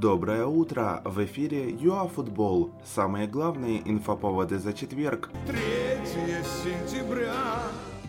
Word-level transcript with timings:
Доброе 0.00 0.46
утро! 0.46 1.02
В 1.04 1.24
эфире 1.24 1.70
ЮАФутбол. 1.72 2.70
Самые 2.84 3.26
главные 3.26 3.82
инфоповоды 3.84 4.60
за 4.60 4.72
четверг. 4.72 5.28
3 5.48 5.58
сентября. 6.62 7.34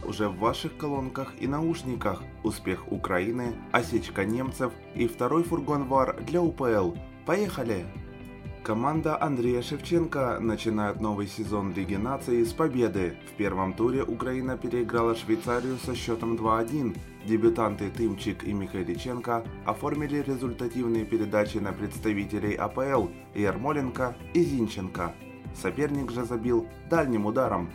Уже 0.07 0.29
в 0.29 0.37
ваших 0.37 0.77
колонках 0.77 1.33
и 1.39 1.47
наушниках. 1.47 2.21
Успех 2.43 2.91
Украины, 2.91 3.55
осечка 3.71 4.23
немцев 4.23 4.71
и 4.93 5.07
второй 5.07 5.41
фургон 5.41 5.87
ВАР 5.87 6.23
для 6.27 6.43
УПЛ. 6.43 6.91
Поехали! 7.25 7.87
Команда 8.69 9.19
Андрея 9.19 9.63
Шевченко 9.63 10.37
начинает 10.39 11.01
новый 11.01 11.25
сезон 11.25 11.73
Лиги 11.73 11.95
наций 11.95 12.45
с 12.45 12.53
победы. 12.53 13.17
В 13.33 13.35
первом 13.35 13.73
туре 13.73 14.03
Украина 14.03 14.59
переиграла 14.59 15.15
Швейцарию 15.15 15.79
со 15.83 15.95
счетом 15.95 16.35
2-1. 16.35 16.95
Дебютанты 17.25 17.89
Тымчик 17.89 18.43
и 18.43 18.53
Михайличенко 18.53 19.43
оформили 19.65 20.21
результативные 20.21 21.03
передачи 21.03 21.57
на 21.57 21.73
представителей 21.73 22.53
АПЛ 22.53 23.07
Ярмоленко 23.33 24.15
и 24.35 24.43
Зинченко. 24.43 25.15
Соперник 25.55 26.11
же 26.11 26.23
забил 26.23 26.67
дальним 26.91 27.25
ударом. 27.25 27.71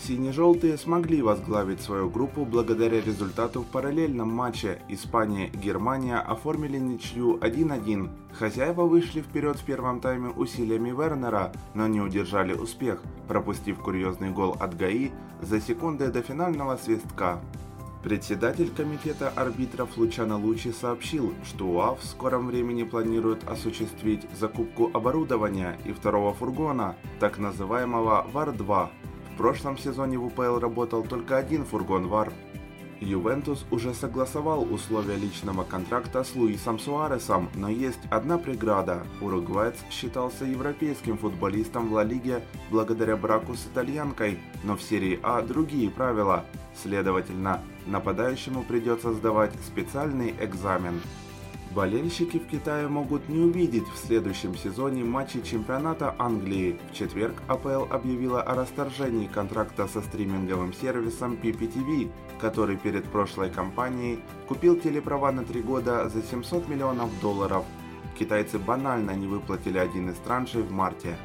Сине-желтые 0.00 0.78
смогли 0.78 1.22
возглавить 1.22 1.80
свою 1.80 2.08
группу 2.08 2.44
благодаря 2.44 3.00
результату 3.00 3.62
в 3.62 3.66
параллельном 3.66 4.30
матче. 4.30 4.80
Испания 4.88 5.48
и 5.48 5.56
Германия 5.56 6.18
оформили 6.18 6.78
ничью 6.78 7.36
1-1. 7.38 8.08
Хозяева 8.32 8.82
вышли 8.82 9.20
вперед 9.20 9.56
в 9.56 9.64
первом 9.64 10.00
тайме 10.00 10.28
усилиями 10.28 10.90
Вернера, 10.90 11.52
но 11.74 11.88
не 11.88 12.00
удержали 12.00 12.52
успех, 12.54 13.02
пропустив 13.26 13.80
курьезный 13.80 14.30
гол 14.30 14.56
от 14.60 14.76
ГАИ 14.76 15.10
за 15.42 15.60
секунды 15.60 16.08
до 16.08 16.22
финального 16.22 16.76
свистка. 16.76 17.40
Председатель 18.04 18.70
комитета 18.70 19.32
арбитров 19.34 19.96
Лучано 19.96 20.38
Лучи 20.38 20.70
сообщил, 20.70 21.34
что 21.44 21.66
УАФ 21.66 22.00
в 22.00 22.06
скором 22.06 22.46
времени 22.46 22.84
планирует 22.84 23.42
осуществить 23.48 24.24
закупку 24.38 24.88
оборудования 24.94 25.76
и 25.84 25.92
второго 25.92 26.32
фургона, 26.32 26.94
так 27.18 27.38
называемого 27.38 28.24
ВАР-2. 28.32 28.88
Прошлом 29.38 29.78
сезоне 29.78 30.18
в 30.18 30.26
УПЛ 30.26 30.58
работал 30.58 31.04
только 31.04 31.36
один 31.36 31.64
фургон 31.64 32.08
ВАР. 32.08 32.32
Ювентус 33.00 33.64
уже 33.70 33.94
согласовал 33.94 34.66
условия 34.74 35.14
личного 35.14 35.62
контракта 35.62 36.24
с 36.24 36.34
Луисом 36.34 36.80
Суаресом, 36.80 37.48
но 37.54 37.68
есть 37.68 38.00
одна 38.10 38.36
преграда. 38.36 39.04
Уругвайц 39.20 39.76
считался 39.92 40.44
европейским 40.44 41.16
футболистом 41.16 41.88
в 41.88 41.92
Ла 41.92 42.02
Лиге 42.02 42.42
благодаря 42.68 43.16
браку 43.16 43.54
с 43.54 43.64
итальянкой, 43.66 44.40
но 44.64 44.76
в 44.76 44.82
серии 44.82 45.20
А 45.22 45.40
другие 45.42 45.88
правила. 45.88 46.44
Следовательно, 46.74 47.62
нападающему 47.86 48.64
придется 48.64 49.12
сдавать 49.12 49.52
специальный 49.64 50.34
экзамен. 50.40 51.00
Болельщики 51.78 52.40
в 52.40 52.48
Китае 52.48 52.88
могут 52.88 53.28
не 53.28 53.38
увидеть 53.38 53.86
в 53.86 53.96
следующем 54.04 54.56
сезоне 54.56 55.04
матчи 55.04 55.40
чемпионата 55.42 56.12
Англии. 56.18 56.76
В 56.90 56.92
четверг 56.92 57.40
АПЛ 57.46 57.84
объявила 57.88 58.42
о 58.42 58.56
расторжении 58.56 59.28
контракта 59.28 59.86
со 59.86 60.02
стриминговым 60.02 60.72
сервисом 60.72 61.38
PPTV, 61.40 62.10
который 62.40 62.76
перед 62.76 63.04
прошлой 63.04 63.50
кампанией 63.50 64.18
купил 64.48 64.74
телеправа 64.74 65.30
на 65.30 65.44
три 65.44 65.62
года 65.62 66.08
за 66.08 66.20
700 66.20 66.68
миллионов 66.68 67.10
долларов. 67.20 67.64
Китайцы 68.18 68.58
банально 68.58 69.12
не 69.12 69.28
выплатили 69.28 69.78
один 69.78 70.10
из 70.10 70.16
траншей 70.16 70.62
в 70.62 70.72
марте. 70.72 71.16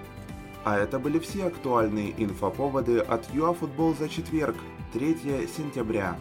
А 0.64 0.78
это 0.78 1.00
были 1.00 1.18
все 1.18 1.48
актуальные 1.48 2.14
инфоповоды 2.24 3.00
от 3.00 3.28
ЮАФутбол 3.34 3.96
за 3.96 4.08
четверг, 4.08 4.58
3 4.94 5.48
сентября. 5.48 6.16